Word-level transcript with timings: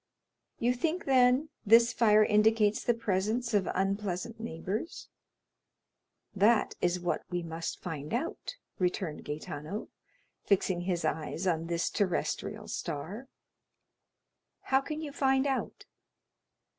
"You 0.57 0.73
think, 0.73 1.05
then, 1.05 1.49
this 1.63 1.93
fire 1.93 2.23
indicates 2.25 2.83
the 2.83 2.95
presence 2.95 3.53
of 3.53 3.69
unpleasant 3.71 4.39
neighbors?" 4.39 5.09
"That 6.35 6.73
is 6.81 6.99
what 6.99 7.21
we 7.29 7.43
must 7.43 7.79
find 7.83 8.11
out," 8.11 8.55
returned 8.79 9.23
Gaetano, 9.23 9.89
fixing 10.43 10.81
his 10.81 11.05
eyes 11.05 11.45
on 11.45 11.67
this 11.67 11.91
terrestrial 11.91 12.67
star. 12.67 13.27
"How 14.61 14.81
can 14.81 15.01
you 15.03 15.11
find 15.11 15.45
out?" 15.45 15.85